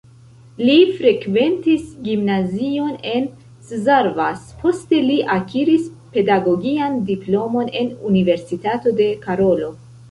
[0.67, 3.29] Li frekventis gimnazion en
[3.73, 9.73] Szarvas, poste li akiris pedagogian diplomon en Universitato de Karolo.